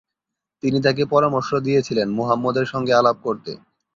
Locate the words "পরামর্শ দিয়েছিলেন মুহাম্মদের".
1.05-2.65